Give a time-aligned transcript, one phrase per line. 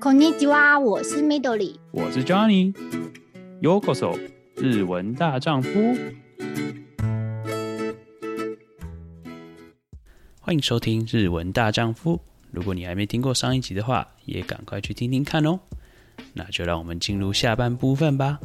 [0.00, 4.18] こんにちは，我是 Midori，我是 Johnny。Yokoso，
[4.56, 5.70] 日文大丈夫。
[10.40, 12.20] 欢迎收听日文大丈夫。
[12.50, 15.58] 如果你还没听过上一集的话，也赶快去听听看哦。
[16.32, 18.38] 那就让我们进入下半部分吧。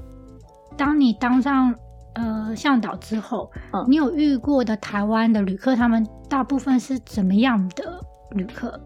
[0.77, 1.75] 当你当上
[2.15, 8.79] 呃向导之后，嗯，你有遇过的台湾的旅客，他们大部分是怎么样的旅客？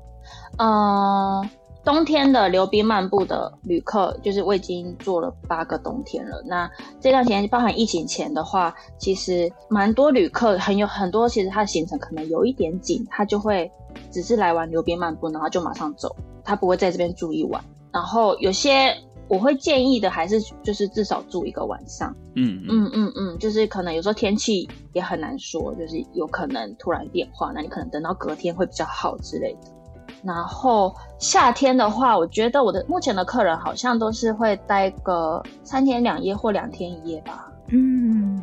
[0.57, 1.47] 呃，
[1.82, 6.42] 冬天的溜冰漫步的旅客，就是我已经做了八个冬天了。
[6.44, 13.70] 那这段时间包含疫情前的话，其实蛮多旅客很有很多，其实他的行程可能有一点紧，他就会
[14.10, 17.62] 只是来玩溜冰漫步，然后就马上走，他不会在这边住一晚。
[17.92, 18.94] 然后有些
[19.26, 22.14] 我会建议的，还是就是至少住一个晚上。
[22.36, 29.79] 嗯嗯嗯嗯，就是可能有时候天气也很难说，就是有可能突然变化，那你可能等到隔天会比较好之类的。
[30.22, 37.50] 然后夏天的话，我觉得我的目前的客人好像都是会待个三天两夜或两天一夜吧。
[37.68, 38.40] 嗯，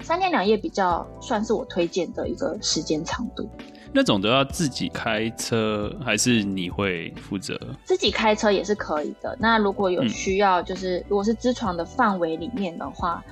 [0.00, 3.48] 三天两夜比较算是我推荐的一个时间长度。
[3.90, 7.58] 那种都要自己开车，还是你会负责？
[7.84, 9.34] 自己开车也是可以的。
[9.40, 13.24] 那如果有需要，就是、嗯、如果是支床的范围里面的话，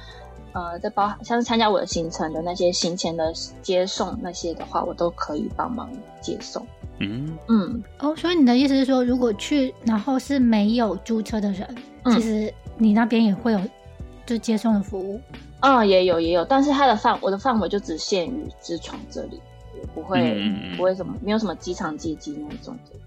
[0.57, 5.91] 呃，在包含像是参加我的行程的那些行前的接送那些的话，我都可以帮忙
[6.23, 6.67] 接送。
[6.99, 13.61] 嗯嗯哦，所以你的意思是说，如果去然后是没有租车的人，嗯、其实你那边也会有
[14.25, 15.21] 就接送的服务？
[15.61, 19.39] 嗯，也有也有，但是它的范我的范围就只限于知床这里，
[19.95, 22.99] 不会、嗯、不会什么没有什么机场接机那种的。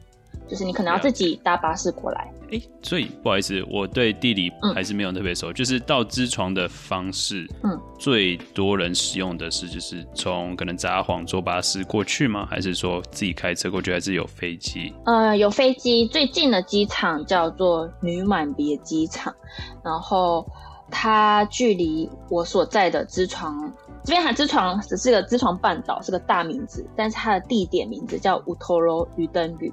[0.48, 2.30] 就是你可能要自己搭巴士过来。
[2.52, 5.54] 哎、欸，所以不好意思，我对地理还是没有特别熟、嗯。
[5.54, 12.46] 就是到知床的方式，嗯，最多人使用的是就是从可能札幌坐巴士过去吗？
[12.48, 13.92] 还是说自己开车过去？
[13.92, 14.92] 还是有飞机？
[15.06, 19.34] 呃，有飞机，最近的机场叫做女满别机场，
[19.82, 20.46] 然后
[20.90, 23.72] 它距离我所在的知床
[24.04, 29.72] 这边，还知床只是个知床半岛，是个大名字，但是它的地点名字叫ウトロ鱼灯旅。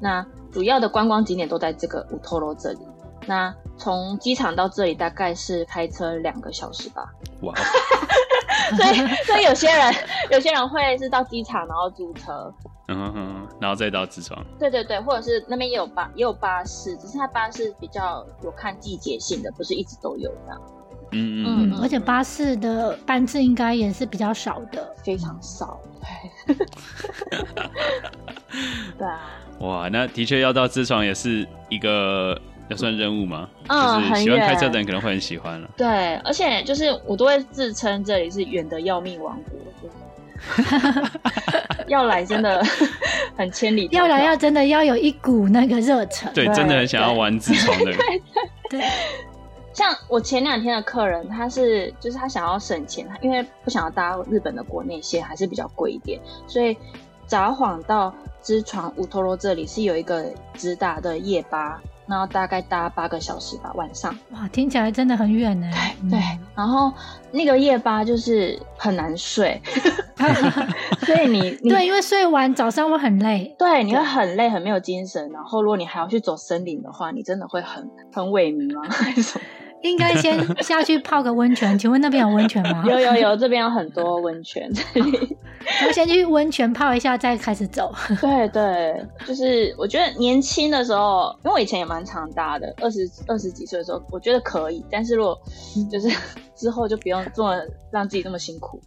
[0.00, 2.78] 那主要的观光景点都在这个ウトロ这里。
[3.26, 7.12] 那从机场到这里大概是开车两个小时吧。
[7.42, 7.54] 哇！
[8.76, 9.94] 所以所以有些人
[10.30, 12.52] 有些人会是到机场然后租车，
[12.88, 14.42] 嗯哼哼，然后再到知床。
[14.58, 20.60] 对对对，或者是那边也有巴也有巴士，只是它巴士比较有看季节性的，不是一直都有这样。
[21.12, 25.80] 嗯嗯嗯，而且巴士的班次应该也是比较少的，非常少。
[28.96, 29.30] 对 啊。
[29.59, 33.49] 哇，那的确要到知床也是一个要算任务吗？
[33.67, 35.69] 嗯，就是喜欢开车的人可能会很喜欢了。
[35.77, 39.57] 对，而且就是我都会自称这里是远的要命王国，
[41.87, 42.61] 要来真的
[43.37, 47.99] 很千里要来要真的要有一股那个热忱，对，真的很想要玩知床的人。
[48.69, 48.81] 对，
[49.73, 56.75] 像我前两天的客人，他是就是他想要省钱，因为不想要搭日本的国内线，还是比较贵一点，所以
[57.32, 58.14] 札幌到。
[58.40, 61.76] 知床ウトロ这里是有一个直达的夜巴，
[62.06, 64.16] 然后大概搭八个小时吧，晚上。
[64.30, 65.68] 哇，听起来真的很远呢。
[65.72, 66.90] 对对、嗯，然后
[67.32, 69.60] 那个夜巴就是很难睡，
[71.00, 75.28] 所以你，你对，因为睡完早上会很累，对，你会很累，很没有精神。
[75.30, 78.88] 然后如果你还要去走森林的话，你真的会很很萎靡吗？
[78.88, 79.44] 还是什么？
[79.83, 82.83] 应该先 下去泡个温泉，请问那边有温泉吗？
[82.89, 84.69] 有有有，这边有很多温泉。
[85.87, 87.93] 我先去温泉泡一下，再开始走。
[88.19, 94.83] 对对，就是我觉得年轻的时候，因为我以前也蛮常搭的，二十二十几岁的时候，我觉得可以。
[94.89, 95.37] 但是如果
[95.91, 96.09] 就是
[96.55, 97.55] 之后就不用这么
[97.91, 98.81] 让自己这么辛苦。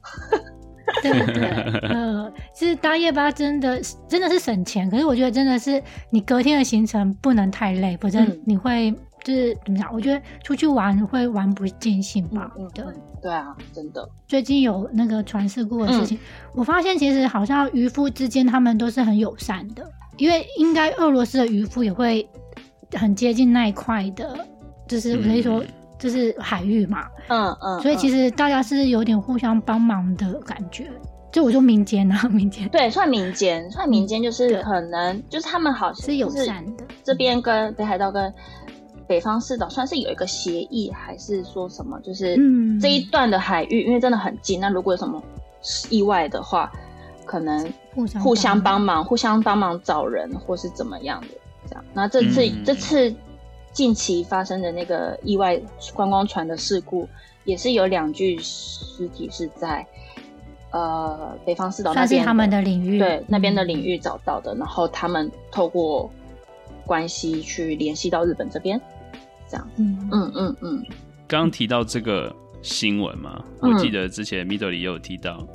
[1.02, 1.48] 对对，
[1.88, 8.94] 呃，其实搭夜巴真的真的是省钱，可是我觉得真的是你隔天的行程不能太累，否则你会。
[9.34, 9.92] 是怎么讲？
[9.92, 12.50] 我觉得出去玩会玩不尽兴吧。
[12.58, 12.84] 嗯，对，
[13.22, 14.08] 对啊，真的。
[14.26, 16.20] 最近有那个船事故的事情，嗯，
[16.54, 19.84] 我发现其实好像渔夫之间他们都是很友善的，
[20.16, 22.28] 因为应该俄罗斯的渔夫也会
[22.92, 24.38] 很接近那一块的，
[24.88, 25.62] 就是我可以说
[25.98, 27.06] 就是海域嘛。
[27.28, 27.80] 嗯嗯。
[27.80, 30.88] 所以其实大家是有点互相帮忙的感觉。
[31.32, 32.66] 就我说民间啊， 民间。
[32.70, 36.84] 对，算民间，算民间就是可能就是他们好像是友善的。
[37.04, 38.32] 这边跟北海道跟。
[39.06, 42.00] 北方四岛算是有一个协议，还是说什么？
[42.00, 42.36] 就是
[42.80, 44.60] 这一段的海域，嗯、因为真的很近。
[44.60, 45.22] 那如果有什么
[45.90, 46.70] 意外的话，
[47.24, 47.72] 可能
[48.22, 51.28] 互相帮忙，互相帮忙找人，或是怎么样的
[51.68, 51.84] 这样。
[51.94, 53.14] 那这次、嗯、这次
[53.72, 55.60] 近期发生的那个意外
[55.94, 57.08] 观光船的事故，
[57.44, 59.86] 也是有两具尸体是在
[60.70, 64.54] 呃北方四岛那边，他们的领域，对那边的领域找到的。
[64.54, 66.10] 然后他们透过
[66.84, 68.80] 关系去联系到日本这边，
[69.48, 69.68] 这样。
[69.76, 70.84] 嗯嗯嗯嗯。
[71.28, 75.46] 刚刚提到这个新闻嘛，我记得之前 Middle 也有提到，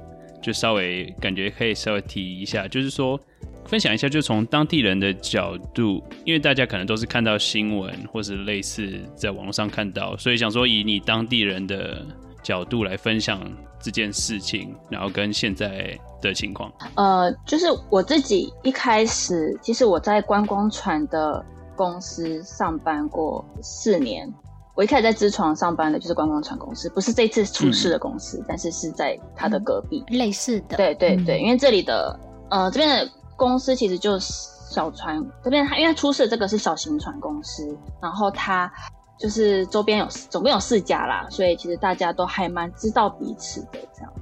[0.42, 3.20] 就稍微感觉可以稍微提一下，就是说
[3.66, 12.06] 分享一下，就从当地人的角度，因为大家可能都是看到新闻或是类似在网络上看到，所以想说以你当地人的
[12.44, 13.40] 角度来分享
[13.80, 16.72] 这件事情，然后跟现在的情况。
[16.96, 24.32] 呃，就是我自己一开始，其实我在观光船的公司上班过四年。
[24.74, 30.78] 我一开始在知床上班的就是观光船公司，不是这次出事的公司，嗯、但是是在它的隔壁，嗯、类似的。
[30.78, 32.18] 对对对，嗯、因为这里的
[32.50, 34.34] 呃这边的公司其实就是
[34.70, 38.72] 小船，这边它因为它出事的这个是小型船公司，然后它
[39.20, 44.14] 就是周边有总共有四家啦，所以其实大家都还蛮知道彼此的这样。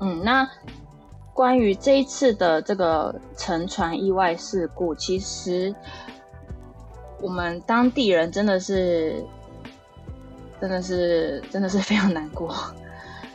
[0.00, 0.46] 嗯，那
[1.32, 5.74] 关于这一次的这个沉船意外事故，其实
[7.20, 9.24] 我们当地人真的是。
[10.60, 12.52] 真的是，真的是非常难过。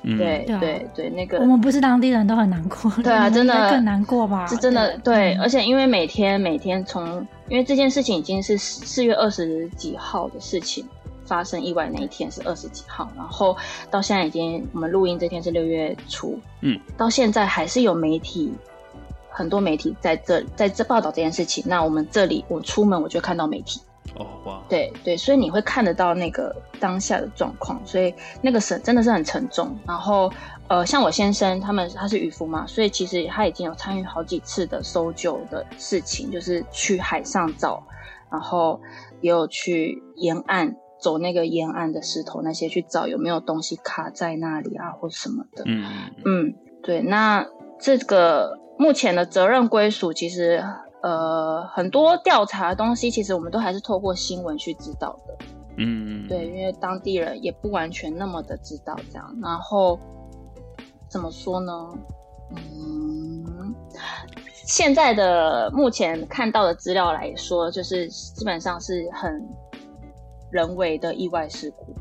[0.02, 2.92] 嗯、对对对，对，那个我们不是当地人都很难过。
[3.02, 4.46] 对啊，真的更难过吧？
[4.46, 10.86] 是真的对，对，而且因为每天每天从，因为这件事情已经是四月二十几号的事情
[11.24, 13.56] 发生意外那一天是二十几号，然后
[13.90, 18.52] 到现在已经我们录音这天是六月初，嗯，到现在还是有媒体
[19.34, 21.64] 很多媒体在这在这报道这件事情。
[21.68, 23.82] 那我们这里我出门我就看到媒体。
[24.16, 24.62] 哦哇！
[24.70, 29.76] 对对，所以你会看得到那个当下的状况，所以那个是真的是很沉重。
[29.88, 30.32] 然后
[30.68, 37.82] 呃，像我先生他们他是渔夫嘛，所以其实他已经有参与好几次的搜救的事情，就是去海上找，
[38.30, 38.80] 然后
[39.22, 45.64] 也有去沿岸走那个沿岸的石头那些去找有没有东西卡在那里啊或什么的。
[45.66, 45.86] 嗯
[46.24, 47.02] 嗯，对。
[47.02, 47.48] 那
[47.80, 50.64] 这个目前的责任归属其实。
[51.04, 55.46] 呃，很多调查的东西，其实我们都还是透过新闻去知道的。
[55.76, 59.38] 嗯，对，因为当地人也不完全那么的知道这样。
[59.42, 60.00] 然后
[61.10, 61.90] 怎么说呢？
[62.56, 63.76] 嗯，
[64.66, 69.46] 现在的目前看到的资料来说，就是基本上是很
[70.52, 71.94] 人为的意外事故。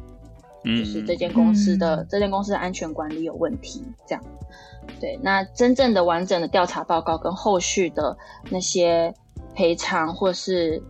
[0.63, 4.25] 嗯，就是这间公司的、嗯、这间公司的安全管理有问题，这样。
[5.00, 8.16] 对，那真正的完整的调查报告跟后续的
[8.50, 9.14] 那些
[9.54, 10.82] 赔偿或是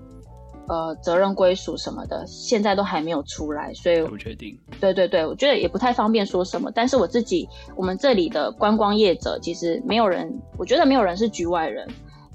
[0.68, 4.58] 呃责任归属什么的，现在都还没有出来，所以不确定。
[4.80, 6.70] 对对对，我觉得也不太方便说什么。
[6.74, 11.86] 但是我自己，我们这里的观光业者，其实没有人，我觉得没有人是局外人。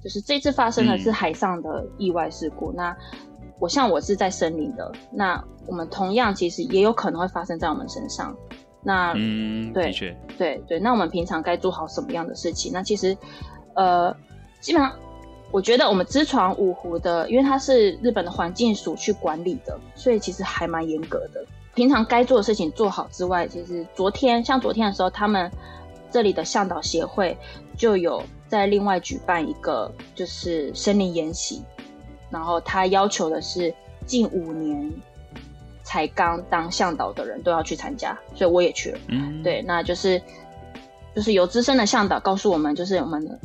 [0.03, 2.97] 就是这次发生的是海上的意外事故，嗯、那
[3.59, 8.33] 我像我是在森林的，那我们同样其实也有可能会发生在我们身上。
[8.88, 12.72] 那嗯，对，的，对对，那我们平常该做好什么样的事情？
[12.72, 13.16] 那其实，
[13.74, 14.16] 呃，
[14.62, 14.89] 基本上，
[15.51, 21.45] 我觉得我们知床五湖的，因为它是日本的环境署去管理的，所以其实还蛮严格的。
[21.75, 25.51] 平常该做的事情做好之外，其实昨天像昨天的时候，他们
[26.10, 27.38] 这里的向导协会
[27.75, 31.62] 就有在另外举办一个就是森林研习，
[32.30, 33.74] 然后他要求的是
[34.06, 34.89] 近五年。
[35.88, 39.00] 才刚当向导的人都要去参加，所以我也去了。
[39.07, 40.22] 嗯，对，那就是
[41.16, 43.39] 就是有资深的向导告诉我们，就是我们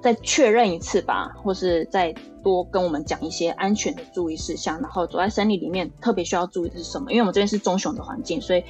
[0.00, 2.10] 再确认一次吧，或是再
[2.42, 4.80] 多跟我们讲一些安全的注意事项。
[4.80, 7.10] 然后走在森林里面，特别需要注意的是什么？
[7.12, 8.64] 因为我们这边是棕熊的环境，所以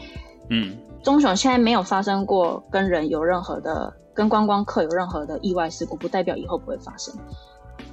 [0.50, 7.14] 嗯，棕熊现在没有发生过跟人有任何的、跟观光客有任何的意外事故，不代表以后不会发生。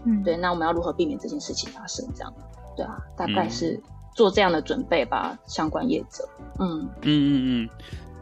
[0.05, 2.03] 嗯，对，那我们要如何避免这件事情发生？
[2.15, 2.33] 这样，
[2.75, 3.79] 对啊，大概是。
[4.19, 6.27] 嗯做这样的准备吧，相关业者。
[6.59, 7.69] 嗯嗯嗯嗯，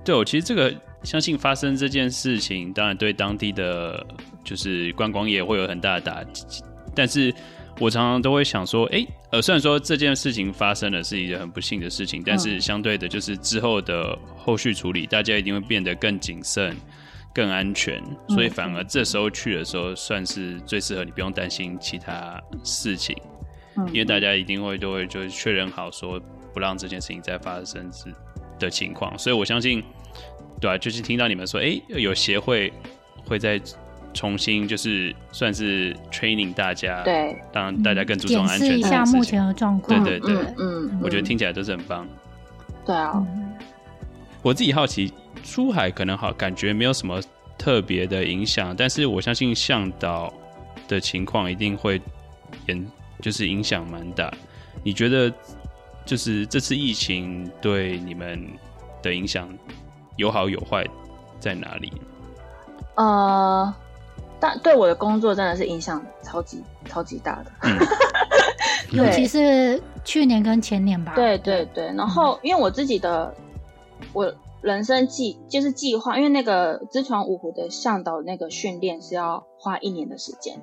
[0.05, 4.05] 对，我其实这个相信发生这件事情，当然对当地的
[4.43, 6.63] 就是观光业会有很大的打击。
[6.93, 7.33] 但是
[7.79, 16.77] 我常常都会想说，哎，呃，虽然说这件事情发生了是一个很不幸的事情，但是相对的，就是之后的后续处理，大家一定会变得更谨慎、
[17.33, 17.99] 更安全。
[18.29, 23.17] 所以反而这时候去的时候，算是最适合你，不用担心其他事情。
[23.87, 26.19] 因为大家一定会都会就确认好说
[26.53, 27.91] 不让这件事情再发生
[28.59, 29.83] 的情况，所以我相信，
[30.59, 32.73] 对啊，就是听到你们说，哎，有协会
[33.25, 33.61] 会再
[34.13, 38.67] 重新就是算是 training 大家，对，让大家更注重安全。
[38.67, 40.03] 检视一下目前的状况。
[40.03, 42.07] 对对对，嗯，嗯，我觉得听起来都是很棒。
[42.85, 43.23] 对啊，
[44.41, 47.21] 我自己好奇，出海可能好感觉没有什么
[47.57, 50.33] 特别的影响，但是我相信向导
[50.87, 52.01] 的情况一定会
[52.65, 52.83] 严。
[53.21, 54.31] 就是影响蛮大，
[54.83, 55.33] 你觉得
[56.05, 58.47] 就是这次疫情对你们
[59.01, 59.49] 的影响
[60.15, 60.85] 有好有坏
[61.39, 61.91] 在哪里？
[62.95, 63.73] 呃，
[64.39, 67.51] 但对我的工作真的是影响超级超级大的。
[68.91, 71.13] 嗯、尤其是去年跟前年吧。
[71.15, 73.35] 对对对，然后因为我自己的
[74.13, 80.61] 我人生计就是计划，因为那个知床五湖的向导那个训练是要花一年的时间。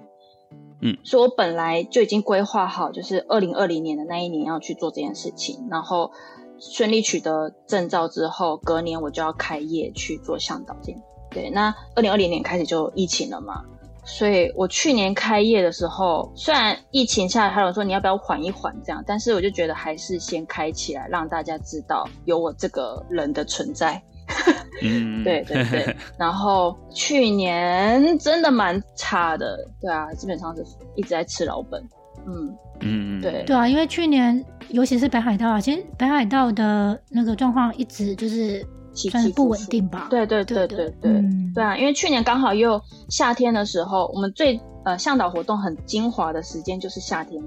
[0.87, 6.13] 嗯，所以我本来就已经规划好，就是二零二零年的那一年要去做这件事情，然后
[6.61, 11.01] 顺利取得证照之后，隔年我就要开业去做向导这样。
[11.31, 13.65] 对，那二零二零年开始就疫情了嘛，
[14.05, 24.03] 所以我去年开业的时候，虽然疫情下来，还有说你要不要缓一缓这样，但是我就觉得还是先开起来，让大家知道有我这个人的存在。
[24.83, 30.65] 嗯，对对对，然后去年真的蛮差的，对啊，基本上是
[30.97, 31.83] 一直在吃老本，
[32.27, 38.67] 嗯嗯，对对啊，因为去年尤其是北海道啊，其实北海道的那个状况一直就是
[39.11, 47.41] 算是不稳定吧，对对对对对对，嗯、对啊，因为去年刚好又夏天的时候，我们最呃向导活动很精华的时间就是夏天，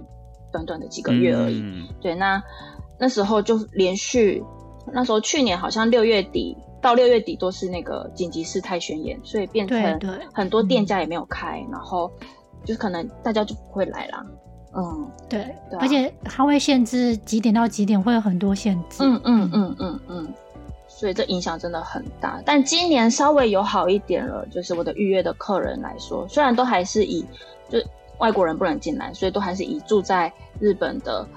[0.51, 2.41] 短短的几个月而已，嗯、对，那
[2.97, 4.41] 那时候就连续，
[4.93, 6.57] 那时候去年好像六月底。
[6.81, 9.99] 到六月底都是那个紧急事态宣言，所以变成
[10.33, 12.11] 很多店家也没有开，然后
[12.63, 14.25] 就是可能大家就不会来啦。
[14.75, 18.97] 嗯，对，对啊，而且它会限制几点到几点，会有很多限制。
[18.99, 20.33] 嗯嗯嗯嗯嗯，
[20.87, 22.39] 所以这影响真的很大。
[22.45, 27.25] 但今年稍微有好一点了，就是我的预约的客人来说，虽然都还是以
[27.69, 27.79] 就
[28.19, 31.27] 外国人不能进来，所以都还是以住在日本的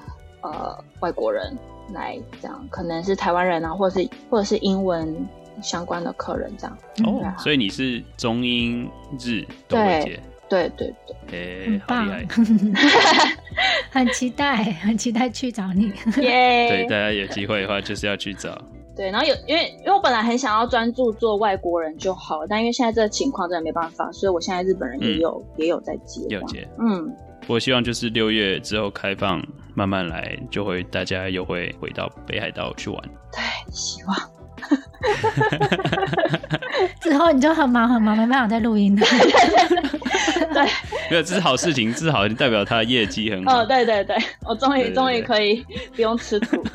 [0.43, 1.57] 呃外国人。
[1.93, 5.15] 来这样，可能是台湾人啊，或者是或者是英文
[5.63, 6.79] 相关的客人这样。
[7.05, 10.21] 哦，啊、所以你是中英日都会接？
[10.49, 12.27] 对对对对，哎，好厉害！
[13.89, 15.93] 很期待，很期待去找你。
[16.23, 16.69] 耶！
[16.69, 18.61] 对，大家有机会的话就是要去找。
[18.97, 26.67] 对，然后有因为因为我本来很想要专注做外国人就好，但因为现在这个情况真的没办法，所以我现在日本人也有、嗯、也有在接，有接。
[26.81, 27.15] 嗯。
[27.51, 33.03] 我希望就是六月之后开放，慢慢来，就会大家又会回到北海道去玩。
[33.33, 33.43] 对，
[33.73, 34.17] 希望。
[37.01, 39.03] 之后你就很忙很忙，没办法再录音了。
[40.55, 40.63] 对，
[41.11, 43.63] 没有，这是好事情，这是好，代表他的业绩很好。
[43.63, 44.17] 哦，对对对，
[44.47, 45.67] 我终于终于可以
[45.97, 46.63] 不用吃土。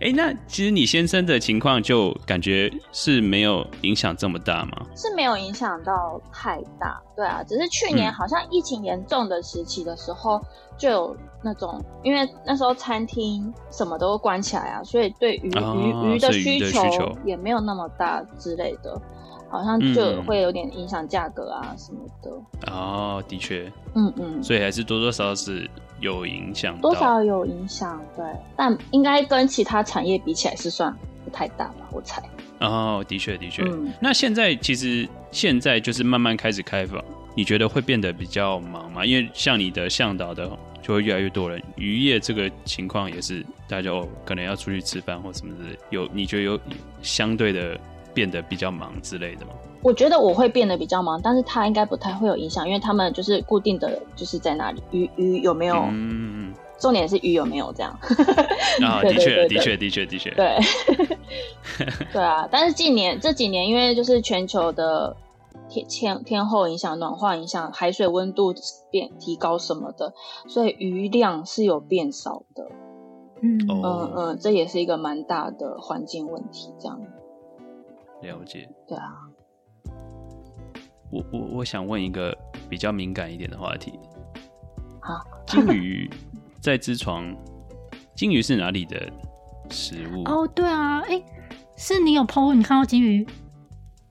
[0.00, 4.86] 哎、欸，那其实你先生的情况就感觉是没有影响这么大吗？
[4.96, 10.40] 是没有影响到太大，对啊，只是去年好像疫情严重的时期的时候，
[10.76, 19.00] 就有那种，嗯、因为那时候餐厅什么都关起来啊，所以对鱼鱼、哦、鱼的需求也没有那么大之类的。
[19.48, 22.30] 好像就会有点影响价格啊什么的。
[22.66, 25.68] 嗯、哦，的确，嗯嗯，所以还是多多少少是
[26.00, 28.24] 有影响，多少有影响，对，
[28.56, 32.22] 但应该跟其他产业比起来是算不太大吧，我猜。
[32.60, 33.62] 哦，的确的确。
[33.62, 37.02] 嗯、那现在其实现在就是慢慢开始开放，
[37.34, 39.04] 你觉得会变得比较忙吗？
[39.04, 40.50] 因为像你的向导的
[40.82, 46.58] 就会越来越多人，渔业这个情况也是大家哦可能要出去吃饭或什么的，有你觉得有
[47.02, 47.78] 相对的。
[48.16, 49.52] 变得比较忙之类的吗？
[49.82, 55.76] 我觉得我会变得比较忙，但是他应该不太会有影响，因为他们就是固定的，就是在那里鱼鱼有没有？
[55.90, 57.92] 嗯，重点是鱼有没有这样？
[58.82, 60.58] 啊， 的确，的确，的确，的确，对，
[62.10, 62.48] 对啊。
[62.50, 65.14] 但是近年这几年，因为就是全球的
[65.68, 68.54] 天天天候影响、暖化影响、海水温度
[68.90, 70.14] 变提高什么的，
[70.48, 72.66] 所以鱼量是有变少的。
[73.42, 76.98] 嗯嗯嗯，这也是一个蛮大的环境问题，这样。
[78.22, 79.12] 了解，对啊，
[81.10, 82.36] 我我我想问一个
[82.68, 83.98] 比较敏感一点的话题。
[85.00, 86.10] 好， 金鱼
[86.60, 87.34] 在知床，
[88.14, 89.10] 金鱼是哪里的
[89.70, 90.24] 食物？
[90.24, 91.22] 哦，对啊，哎，
[91.76, 93.26] 是你有 PO，你看到金鱼？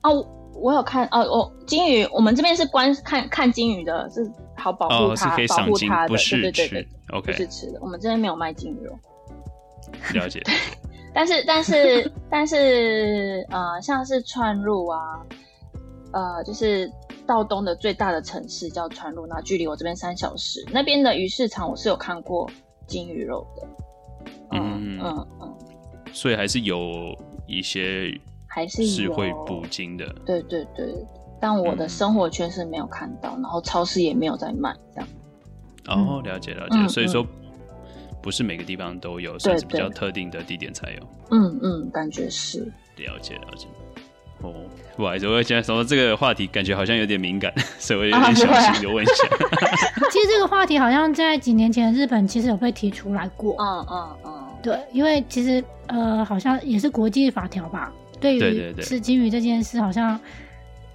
[0.02, 8.98] 哦，我有看，哦我金鱼，我们这边是观看看金鱼的，是好保护它，哦、是可以赏鲸，保护它的，不是对对对，OK，不是吃的，我们这边没有卖金鱼肉。
[10.14, 10.42] 了解。
[11.16, 15.00] 但是 但是但是呃，像是川路啊，
[16.12, 16.92] 呃，就是
[17.26, 22.46] 道东的最大的城市叫川路，那距离我这边三小时，那边的鱼市场我是有看过
[22.86, 23.66] 金鱼肉的，
[24.52, 25.56] 嗯嗯嗯，
[26.12, 26.78] 所以还是有
[27.46, 28.10] 一些
[28.46, 30.94] 还是是会捕鲸的，对对对，
[31.40, 35.08] 但我的生活圈是没有看到，嗯、然后超市也没有在卖这样。
[35.88, 37.26] 哦，了解了解，嗯、所以说。
[38.26, 40.98] 不是每个地方都有，算是比较特定的地点才有。
[41.30, 42.58] 嗯嗯，感觉是。
[42.96, 43.68] 了解了解。
[44.42, 44.52] 哦，
[44.96, 49.28] 不好意思，我现在说这个话题，感觉好像有点敏感， 所以我有点小心的问一下。
[49.28, 53.54] 啊啊、其实这个话题好像在几年前日本其实有被提出来过。
[53.60, 54.32] 嗯嗯嗯。
[54.60, 60.18] 对，因为其实呃，好像也是国际法条吧，对于吃金鱼这件事，好像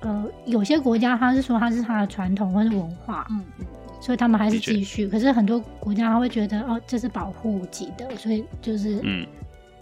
[0.02, 3.66] 呃，有些国家他是说它是它的传统或是文化，嗯嗯，
[4.02, 5.08] 所以他们还是继续。
[5.08, 9.26] 可是很多国家他会觉得哦，这是保护级的，所以就是嗯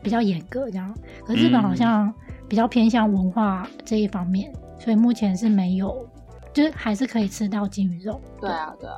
[0.04, 0.94] 比较严格这样。
[1.26, 2.14] 可日本好像
[2.48, 6.08] 比较偏向文化这一方面，所以目前是没有，
[6.54, 8.22] 就是还是可以吃到金鱼肉。
[8.42, 8.98] 对啊，对啊。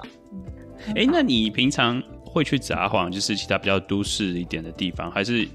[0.88, 5.48] 哎、欸，那你平常会去札幌，就是其他比较都市一点的地方，还是？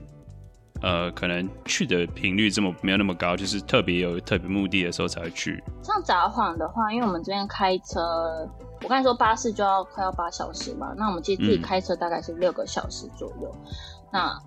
[0.83, 5.63] 呃，可能去的频率这么没有那么高，就是特别有特别目的的时候才会去。
[5.83, 8.49] 像札幌的话，因为我们这边开车，
[8.83, 13.51] 我刚才说巴士就要快要八小时嘛，那我们其实自己开车大概是六个小时左右。
[13.65, 13.73] 嗯、
[14.13, 14.39] 那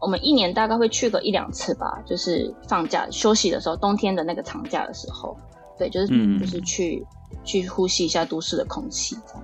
[0.00, 5.36] 我们一年大概会去个一两次吧，就是放假休息的时候，冬天的那个长假的时候，
[5.78, 7.06] 对，就是、嗯、就是去
[7.44, 9.42] 去呼吸一下都市的空气，这样。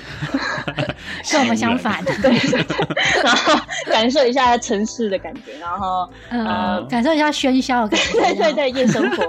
[1.30, 2.30] 跟我们相反，对，
[3.22, 3.54] 然后
[3.86, 9.26] 感受一下城市的感觉，然后呃，呃，感受一下喧嚣的感觉， 对对对，夜生活，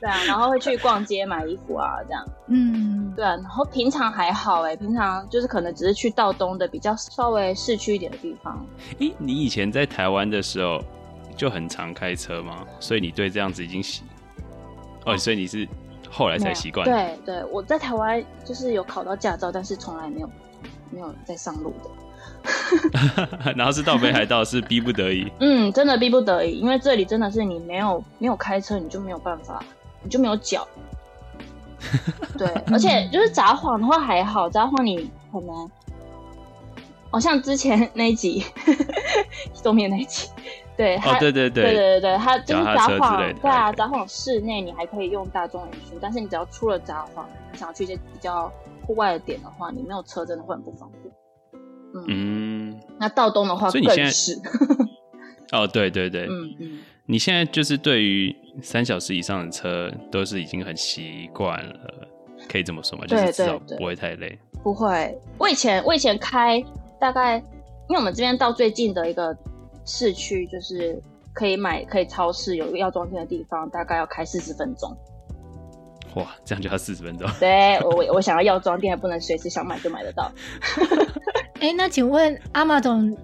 [0.00, 8.66] 对啊，然后会去逛街买衣服啊，这样，嗯，对啊，然后平常还好哎，平常就是可能只是去道东的比较稍微市区一点的地方。
[8.98, 10.82] 诶，你以前在台湾的时候
[11.36, 12.64] 就很常开车吗？
[12.80, 14.02] 所以你对这样子已经习
[15.04, 15.66] 哦，所以你是。
[16.14, 16.84] 后来才习惯。
[16.84, 20.30] 对对，我在台湾就是有考到驾照，但是从来没有
[20.90, 21.90] 没有再上路的。
[23.56, 25.32] 然后是到北海道是逼不得已。
[25.40, 29.64] 嗯，真的逼不得已，因为这里真的是你没有没有开车，你就没有办法，
[30.02, 30.68] 你就没有脚。
[32.38, 35.70] 对，而且就是札幌的话还好，札幌你可能，
[37.10, 38.44] 哦，像之前那一集，
[39.62, 40.28] 东面那一集。
[40.76, 48.52] 对，哦，对对对，对对对对，它就是札幌，对啊，札幌室内你还可以用大众运输，但是你只要出了札幌，你想要去一些比较
[48.84, 51.14] 户外的点的话，你没有车真的会很不方便。
[51.94, 54.36] 嗯，嗯，那到东的话更是。
[55.52, 62.08] 哦，对对对，嗯嗯，你现在就是对于三小时以上的车都是已经很习惯了，
[62.50, 63.06] 可以这么说吗？
[63.06, 64.36] 就是至少不会太累。
[64.64, 66.60] 不会，我以前我以前开
[66.98, 67.36] 大概，
[67.88, 69.36] 因为我们这边到最近的一个。
[69.84, 71.00] 市区就是
[71.32, 74.96] 可以买，可以超市有一个药妆店的地方，大概要开四十分钟。
[76.14, 77.28] 哇，这样就要四十分钟？
[77.40, 80.30] 对，我我想要药妆店，还不能随时想买就买得到。
[81.54, 83.16] 哎、欸，那请问阿玛总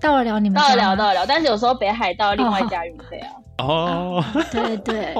[0.00, 0.60] 到得了你们？
[0.60, 3.30] 到得了，到得了，但是有时候北海道另外加运费啊。
[3.58, 5.14] 哦， 对对，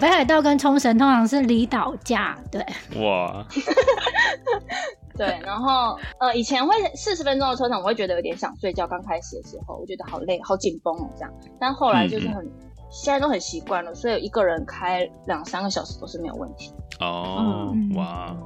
[0.00, 2.60] 北海道跟冲绳通常是离岛价，对。
[3.00, 3.42] 哇。
[5.16, 8.86] 对， 然后呃，以前会四十分钟的车程，我会觉得有点想睡觉。
[8.86, 11.32] 刚开始的时候，我觉得好累、好紧绷哦，这样。
[11.58, 12.46] 但后来就是很，
[12.90, 16.72] 现在都很习惯了，所以一个人开两三个小时都是没有问题。
[17.00, 18.36] 哦，嗯、哇，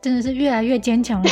[0.00, 1.30] 真的是越来越坚强了。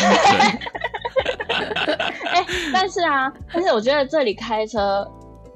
[2.32, 5.06] 哎，但是啊，但是我觉得这里开车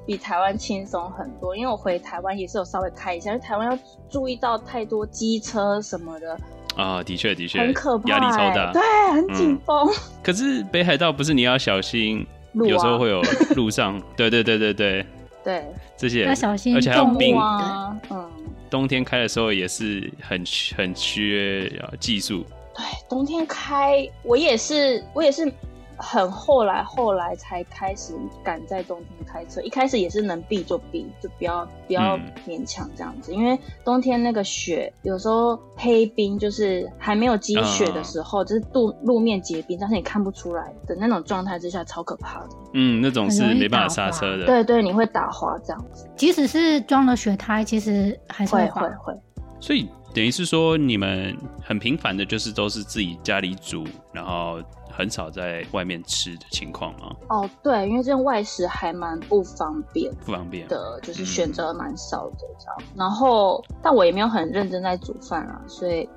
[0.05, 3.77] 比台湾轻松很多，因为我回台湾也是有稍微开一下，因为台湾要
[4.09, 6.37] 注意到太多机车什么的。
[6.77, 9.93] 啊、哦，的确的确，很可怕，压力超大，对，很紧绷、嗯。
[10.23, 13.21] 可是北海道不是你要小心，有时候会有
[13.55, 15.05] 路上， 对对对对对
[15.43, 15.65] 对，
[15.97, 18.29] 这些要小心，而且还有冰啊，嗯，
[18.69, 20.43] 冬天开的时候也是很
[20.77, 22.45] 很缺技术。
[22.75, 25.51] 对，冬天开我也是，我也是。
[25.97, 29.59] 很后来，后来才开始敢在冬天开车。
[29.61, 33.33] 一开始也是能避就避，就不要不要勉强这样子。
[33.33, 42.49] 嗯、因为冬天那个雪有时候黑冰，就是还没有积雪的时候，嗯、就是路路面结冰，但是你看不出来的那种状态之下，超可怕的。
[42.73, 44.45] 嗯，那种是没办法刹车的。
[44.45, 46.07] 对对，你会打滑这样子。
[46.15, 48.89] 即使是装了雪胎，其实还是会会会。
[49.13, 49.19] 会
[49.59, 53.83] 所以等于是说，你们很频繁的，就是都是自己家里煮，
[54.13, 54.61] 然后。
[54.97, 57.15] 很少在外面吃的情况吗？
[57.29, 62.75] 哦，对，因为这种外食还蛮不方便，不方便的，就是选择蛮少的这样。
[62.79, 66.09] 嗯、然后，但我也没有很认真在煮饭啊，所以，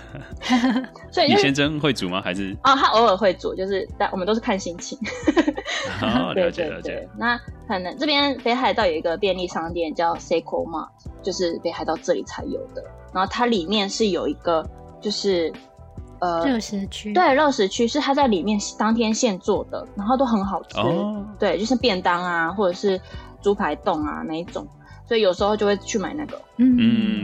[1.12, 2.22] 所以、就是、你先生会煮吗？
[2.22, 4.98] 还是啊、哦，他偶尔会煮，就是但我们都是看心情。
[6.00, 7.06] 哦， 了解了解。
[7.18, 10.88] 那可能这边北海道有一个便利商店叫 Seiko Mart，
[11.22, 12.82] 就是北海道这里才有的。
[13.12, 14.66] 然后它里面是有一个
[15.02, 15.52] 就是。
[16.20, 20.78] 呃，热食区对，热食区是他在里面当天现做的，然后都很好吃。
[20.78, 23.00] 哦、对，就是便当啊，或者是
[23.40, 24.66] 猪排冻啊那一种，
[25.08, 26.40] 所以有时候就会去买那个。
[26.58, 26.76] 嗯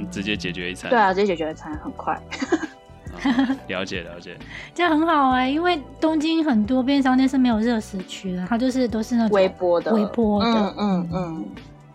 [0.02, 0.88] 嗯，直接解决一餐。
[0.90, 2.18] 对啊，直接解决一餐很快。
[3.12, 4.36] 哦、了解了解，
[4.74, 10.50] 这样很好哎、欸，因为东京很多便利商店是没有热食区的，它就是都是那种微波的，微波的。
[10.50, 11.44] 嗯嗯嗯，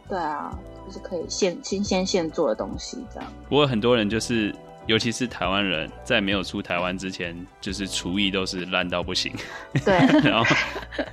[0.08, 3.28] 对啊，就是可以现新鲜现做的东西这样。
[3.50, 4.54] 不过很多人就是。
[4.88, 9.32] 尤其是台湾人，在没有出台湾之前，就是厨艺都是烂到不行。
[9.86, 10.56] 对， 然后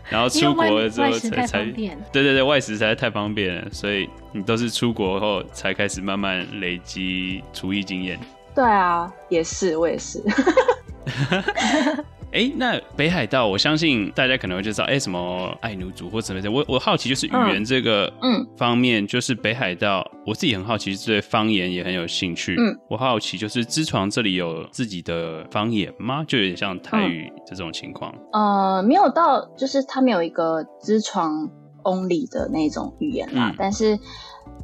[0.09, 8.19] 然后出国了之后才才，对对对，外食实在太方便了，所以你都是出国后才开始慢慢累积厨艺经验。
[8.55, 10.23] 对啊，也是，我也是。
[12.33, 16.51] 哎，那北海道，我相信大家可能会知道，哎，什么爱奴族或什么的。
[16.51, 22.55] 我我好奇，就是语言这个嗯方面，就是北海道，我自己很好奇，对方言也很有兴趣。
[22.59, 26.23] 嗯，我好奇，就是知床这里有自己的方言吗？
[26.29, 28.15] 就有点像台语这种情况。
[28.33, 31.49] 呃，没有到，就是他们有一个知床
[31.85, 33.99] only 的那种语言啦，但是。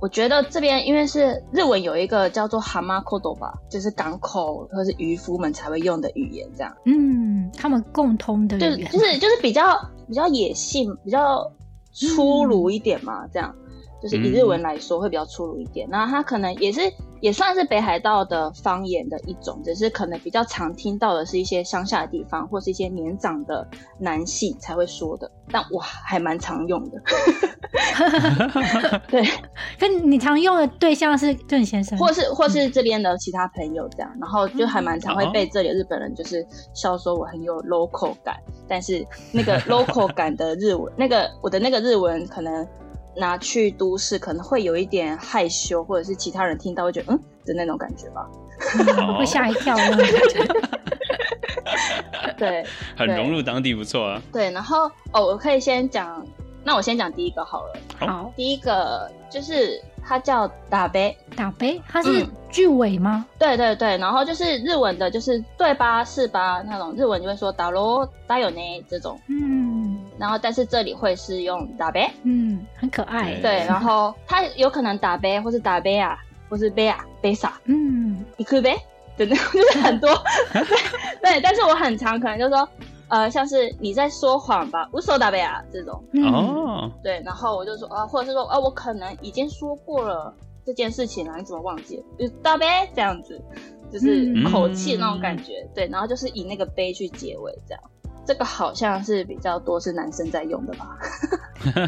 [0.05, 6.71] 我觉得这边因为是日文，有一个叫做蛤蟆口多吧，就是港口或是渔夫们才会用的语言，这样。
[6.85, 11.51] 嗯，他们共通的语言，就是就是比较比较野性，比较
[11.91, 13.55] 粗鲁一点嘛，这样。
[14.05, 16.81] 就是以日文来说会比较粗鲁一点，那、嗯、它可能也是
[17.23, 23.67] 也算是北海道的方言的一种，只是可能比较常听到的是一些乡下的地方或是一些年长的
[23.99, 27.01] 男性才会说的，但我还蛮常用的。
[29.09, 29.25] 对，
[29.81, 38.37] 跟你常用的对象是郑先生，或是或是这边的其他朋友这样，然后就还蛮常会被这里的日本人就是笑说我很有 local 感，
[38.69, 42.69] 但是那个 local 感的日文，那个我的那个日文可能。
[43.17, 48.27] 拿去都市可能会有一点害羞，或者是其他人听到会觉得嗯的那种感觉吧，
[48.99, 50.45] 嗯、会吓一跳那种感觉。
[52.37, 52.65] 对，
[52.97, 54.23] 很融入当地，不错啊。
[54.33, 56.27] 对，然后哦，我可以先讲，
[56.65, 57.73] 那我先讲第一个好了。
[57.99, 63.25] 好，第一个就是它叫打杯，打杯，它是句尾吗？
[63.29, 63.39] 嗯？
[63.39, 66.05] 对对对，然后就是日文的，就是对吧？
[66.05, 66.63] 是吧？
[66.67, 69.94] 那种日文就会说打罗打有呢这种，嗯。
[70.19, 73.35] 然后，但是这里会是用打杯，嗯，很可爱。
[73.41, 76.17] 对，然后它有可能打杯，或是打杯啊，
[76.49, 78.77] 或是杯啊，杯啥，嗯，一颗杯，
[79.17, 80.11] 对，就是很多。
[81.21, 82.69] 对，但是我很常可能就是说，
[83.09, 86.03] 呃，像是你在说谎吧，无所打杯啊这种。
[86.33, 86.91] 哦。
[87.03, 90.33] 对，然后我就说啊，或者是说啊，我可能已经说过了
[90.65, 92.05] 这件事情了，你怎么忘记了？
[92.19, 93.41] 就打杯这样子，
[93.93, 95.55] 就是口气那种感觉。
[95.65, 97.83] 嗯、对，然后就是以那个杯去结尾这样。
[98.27, 100.97] 这个好像是比较多是男生在用的吧？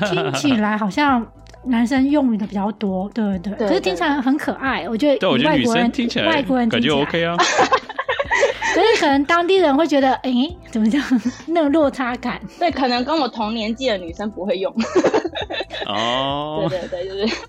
[0.04, 1.26] 听起来好像
[1.64, 3.58] 男生用的比较多，对对对。
[3.58, 5.16] 对，可是听起来很可爱，我觉得。
[5.18, 7.36] 对，我觉得女生听起来，外国人感觉 OK 啊。
[8.74, 10.30] 可是可能当地人会觉得，哎，
[10.70, 11.02] 怎么讲？
[11.48, 12.38] 那个落差感。
[12.58, 14.70] 对，可能跟我同年纪的女生不会用。
[15.86, 16.66] 哦。
[16.68, 17.42] 对对对，就是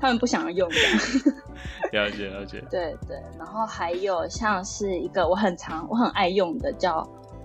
[0.00, 2.04] 他们不想要用这样。
[2.06, 2.62] 了解了解。
[2.70, 7.04] 对对，然后还有像是一个我很常我很爱用的叫。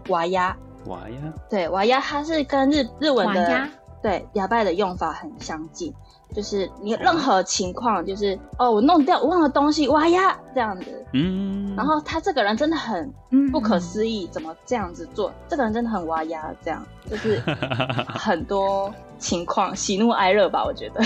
[0.10, 3.70] 娃呀，娃呀，对，娃呀，它是跟日日文的呀
[4.02, 5.94] 对亚拜的用法很相近，
[6.34, 13.12] 就是你任何情况，就是哦，我弄掉我忘了东西，娃呀这样子，嗯，然后他这个人真的很
[13.52, 15.32] 不可思议，怎么这样子做？
[15.50, 17.42] 这个人真的很娃呀，这样就是
[18.08, 21.02] 很多情况，喜怒哀乐吧，我觉得，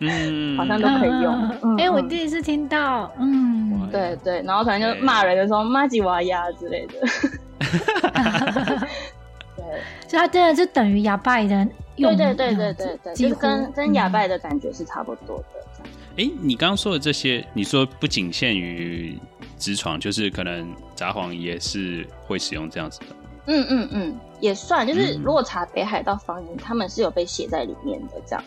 [0.00, 1.34] 嗯，好像都可以用。
[1.48, 6.94] 哎、嗯欸，我第一次听到，嗯，对对，然后可能就骂人的时候，骂吉娃呀之类的。
[9.56, 9.64] 对，
[10.06, 15.44] 所以它真的就等于哑巴的用，对对对对对对，就是跟跟哑巴的感觉是差不多的。
[16.16, 19.18] 哎、欸，你刚刚说的这些，你说不仅限于
[19.56, 23.06] 直床，就是可能札幌也是会使用这样子的。
[23.46, 28.44] 嗯嗯嗯，也算，就是如果查北海道方言，他们是有被写在里面的，这样。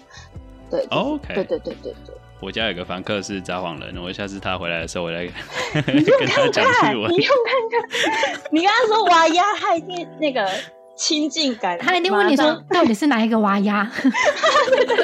[0.71, 2.15] 对、就是 oh,，OK，对对对对对。
[2.39, 5.27] 我家有个房客是札幌人，我下次他回来的时候，我来
[5.75, 7.11] 跟他讲句文。
[7.11, 10.49] 你用看看， 你跟他说娃呀，他一定那个
[10.95, 13.87] 亲近感，他一定问你说到底是哪一个娃呀？
[14.71, 14.95] 对，对，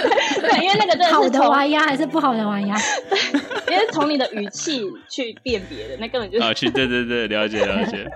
[0.42, 2.76] 对，因为那个真的是好的娃呀还是不好的娃呀？
[3.08, 6.44] 对，因为从你的语气去辨别的，那根本就是。
[6.44, 8.10] 啊，去对对对，了解了解。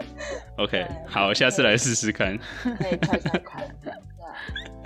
[0.58, 2.36] OK，好，下次来试试看。
[2.64, 3.64] 可以猜猜看。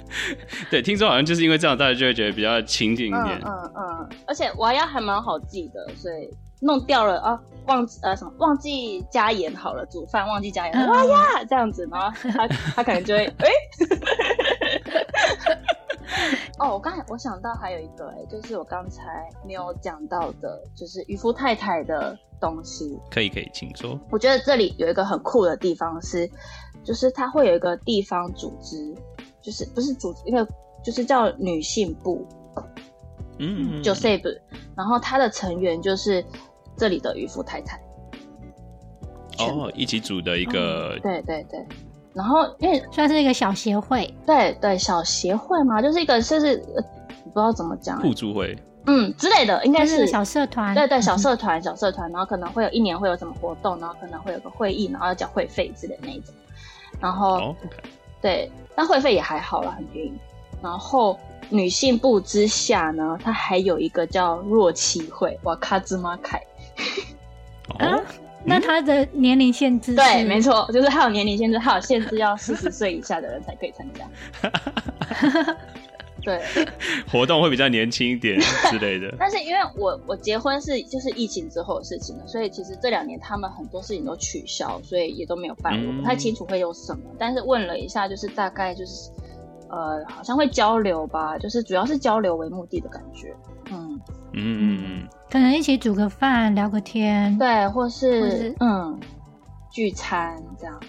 [0.69, 3.41] 对，听说好像就是因为这样，大家就会觉得比较亲近一点。
[3.45, 6.29] 嗯嗯，嗯，而且娃鸭还蛮好记的，所以
[6.61, 13.49] 弄掉了啊，忘记呃什么忘记加盐好了，煮饭忘记加盐，娃、嗯、呀这样子，然后他他可能就会哎。
[15.47, 15.57] 欸、
[16.59, 19.01] 哦，我刚才我想到还有一个哎，就是我刚才
[19.45, 22.97] 没有讲到的，就是渔夫太太的东西。
[23.11, 23.99] 可以可以，请说。
[24.11, 26.29] 我觉得这里有一个很酷的地方是，
[26.83, 28.95] 就是它会有一个地方组织。
[29.45, 30.43] 就是不是组织，因为
[30.83, 32.25] 就是叫女性部，
[33.37, 34.23] 嗯，就 save，
[34.75, 36.25] 然后他的成员就是
[36.75, 37.79] 这里的渔夫太太，
[39.37, 41.65] 哦，一起组的一个，嗯、对对对，
[42.13, 46.57] 然后因为算是一个小协会，对对小协会嘛，就是一个就是
[47.25, 50.73] 不知道怎么讲，互助会，嗯之类的，应该是小社团。
[50.73, 56.33] 对对，小 社团，小社团，然后可能会有一年会有什么活动，然后可能会有个会议，然后要缴会费之类的那一种。
[57.01, 57.83] 然后，oh, okay.
[58.21, 60.13] 对，但会费也还好啦，很便宜。
[60.61, 61.17] 然后
[61.49, 66.41] 女性部之下呢，它还有一个叫若期会，哇卡兹玛凯。
[67.79, 68.01] 啊，
[68.43, 69.95] 那它的年龄限制？
[69.95, 74.05] 对，没错，就是还有年龄限制，还有限制要四十岁以下的人才可以参加。
[76.25, 76.41] 对，
[77.09, 79.13] 活动会比较年轻一点之类的。
[79.19, 85.73] 但是因为我我结婚是就是疫情之后的事情了，所以其实这两年他们很多事情都取消，所以也都没有办。
[85.85, 89.09] 我不太清楚会有什么，但是问了一下，就是大概就是
[89.69, 93.33] 呃，好像会交流吧，就是主要是交流为目的的感觉。
[93.71, 93.99] 嗯
[94.33, 98.99] 嗯嗯嗯，可能一起煮个饭聊个天，对，或是，或是嗯
[99.71, 100.79] 聚餐这样。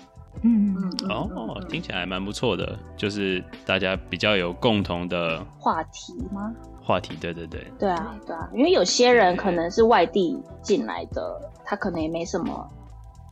[0.42, 6.52] 嗯嗯哦，听起来蛮不错的，就是大家比较有共同的话题吗？
[6.82, 12.70] 话题，对对对，对啊对啊，因为有些人可能是外地进来的，他可能也没什么，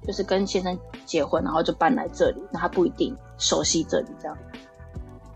[0.03, 4.37] 就是跟先生结婚，然后就搬来这里，那他不一定熟悉这里，这样。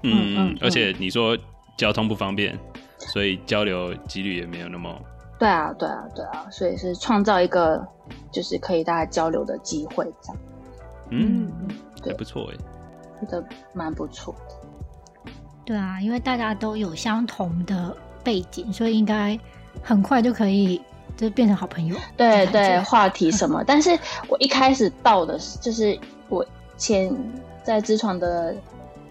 [0.02, 1.36] 嗯嗯，而且你说
[1.76, 2.58] 交通不方便，
[2.98, 4.92] 所以交流几率也没有那么。
[5.38, 7.86] 对啊对啊对啊，所以是创造一个
[8.32, 10.38] 就是可以大家交流的机会，这样。
[11.10, 11.50] 嗯，
[12.02, 12.56] 对，不错哎，
[13.20, 15.32] 觉得蛮不错的。
[15.64, 17.94] 对啊，因为大家都有相同的
[18.24, 19.38] 背景，所以应该
[19.82, 20.80] 很快就可以
[21.16, 21.96] 就变成好朋友。
[22.16, 23.62] 对对，话题什么？
[23.68, 23.90] 但是
[24.28, 26.44] 我一开始到的是，就是我
[26.78, 27.14] 前
[27.62, 28.54] 在知床的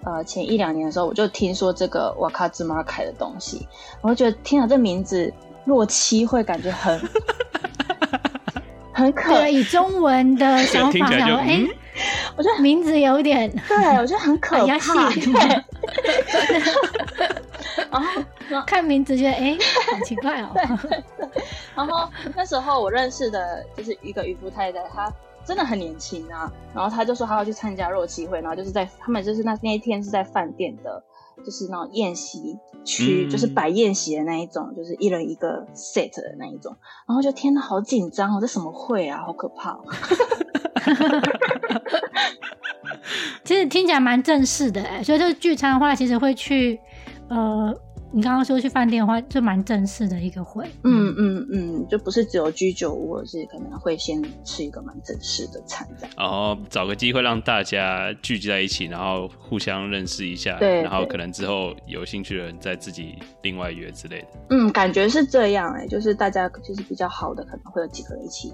[0.03, 3.67] 呃前一两年的时候，我就听说这个瓦卡兹玛凯的东西，
[4.01, 5.31] 我就觉得听了这名字
[5.63, 6.99] 若七会感觉很
[8.91, 11.59] 很可爱，以中文的想法讲， 哎。
[11.61, 11.69] 嗯
[12.37, 15.09] 我觉得名字有点，对我觉得很可怕。
[15.09, 15.63] 对，
[18.47, 19.57] 然后看名字觉得哎，
[19.91, 20.53] 很奇怪哦。
[21.75, 25.11] 然后那时候我认识的就是一个渔夫太太，她
[25.43, 26.51] 真的很年轻啊。
[26.73, 31.03] 然后她就说她要去参加若期会，然后就是在他们就是那那一天是在饭店的，
[31.43, 36.75] 就是那种宴席区，嗯、就是摆宴席的那一种，就是一人一个 set 的那一种。
[37.07, 39.83] 然后就天哪，好紧张哦，这什么会啊，好可怕哦。
[43.43, 46.77] 其实听起来蛮正式的哎，所以这个聚餐的话，其实会去，
[47.29, 47.73] 呃，
[48.11, 50.65] 你刚刚说去饭店的话，就蛮正式的一个会。
[50.83, 56.13] 嗯嗯嗯，就不是只有居酒屋，而是可能会先吃一个蛮正式的餐这样。
[56.17, 64.27] 然后找个机会让大家聚集在一起，然后互相认识一下，对，然后可能之后有兴趣的人再自己另外约之类的。
[64.49, 68.53] 嗯，感觉是这样哎，就是大家就是比较好的，可能会有几个人一起。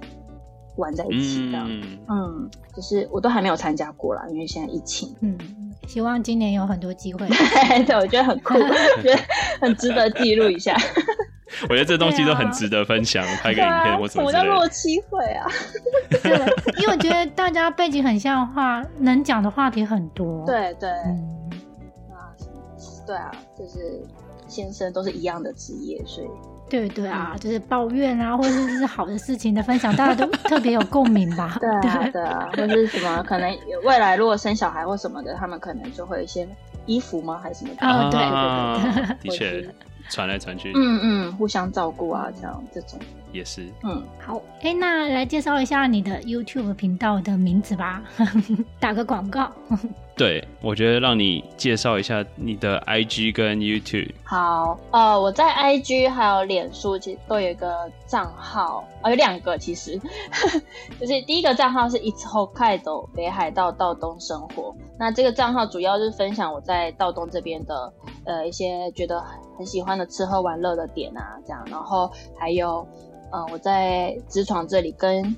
[0.76, 5.14] 玩在一起的，嗯，嗯，就是我都还没有参加过啦，因为现在疫情。
[5.22, 5.38] 嗯，
[5.88, 7.28] 希望今年有很多机会。
[7.86, 8.56] 对，我觉得很酷，
[9.04, 9.20] 觉得
[9.62, 10.76] 很值得记录一下。
[11.70, 14.44] 我觉得这东西都很值得分享，拍个影片或什么之类的。
[14.44, 15.48] 什么叫若期会啊？
[16.10, 16.32] 对，
[16.82, 20.44] 因为我觉得大家背景很像的话，能讲的话题很多。
[20.48, 21.50] 对对，嗯，
[22.12, 22.34] 啊，
[23.06, 24.02] 对啊，就是
[24.48, 26.28] 先生都是一样的职业，所以。
[26.74, 31.56] 对对啊，就是抱怨啊，或者是好的事情的分享，大家都特别有共鸣吧？
[31.62, 36.48] 对啊， 对啊，或是什么可能未来如果生小孩或什么的，他们可能就会有一些
[36.88, 37.40] 衣服吗？
[37.44, 37.86] 还是什么的？
[37.86, 38.20] 啊，对
[38.92, 39.74] 对对， 的确
[40.10, 43.00] 传来传去，嗯嗯，互相照顾啊，这样这种
[43.32, 48.02] 也是，嗯，好，哎，那来介绍一下你的 YouTube 频道的名字吧，
[48.80, 49.52] 打个广告。
[50.16, 54.12] 对，我觉得让你介绍一下你的 IG 跟 YouTube。
[54.24, 60.00] 好，呃，我在 IG 还有脸书，其实都有一个账号，呃，有两个其实，
[61.00, 64.76] 就是第一个账号是 It's Hokkaido 北海道道东生活。
[65.00, 67.92] 那这个账号主要是分享我在道东这边的
[68.26, 69.20] 呃一些觉得
[69.58, 72.88] 很喜欢的吃喝玩乐的点啊，这样，然后还有
[73.32, 75.36] 呃我在职场这里跟。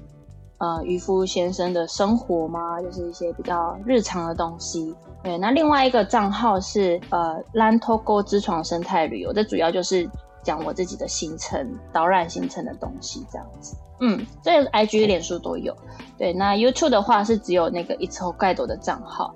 [0.57, 2.81] 呃，渔夫先生的生活吗？
[2.81, 4.95] 就是一些比较日常的东西。
[5.21, 10.09] 对，那另外一个账号是呃兰托沟知床生态旅游，这主要就是
[10.43, 13.75] 讲我自己的行程、导览行程的东西这样子。
[13.99, 15.75] 嗯，这 IG、脸书都有。
[16.17, 19.33] 对，那 YouTube 的话是只有那个 It's Hokkaido 的账号。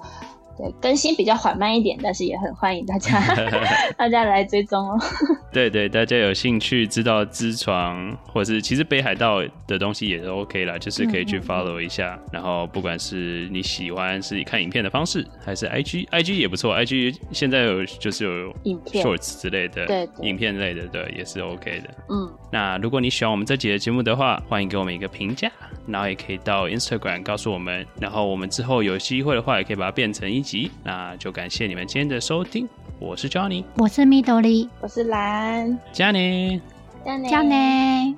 [0.60, 3.18] 对，更新比较缓慢一点，但是也很欢迎大家，
[3.98, 5.00] 大家来追踪哦。
[5.54, 12.16] 对对，大家有兴趣知道知床，或是其实北海道的东西也都 OK 啦，就是可以去 follow 一下。
[12.16, 21.90] 嗯嗯嗯，然后不管是你喜欢是看影片的方式，还是 IG，IG 也不错，IG 现在有就是有影片 shorts 之类的，对，影片类的，对，也是 OK 的。
[22.10, 25.50] 嗯，那如果你喜欢我们这集的节目的话，欢迎给我们一个评价，
[25.88, 30.49] 然后也可以到 Instagram 告诉我们，然后我们之后有机会的话，也可以把它变成一。
[30.84, 32.68] 那就感谢你们今天的收听，
[33.00, 36.62] 我是 Johnny，我是 Midori，我是蓝，加你，
[37.06, 37.30] 加内。
[37.30, 38.16] 加内。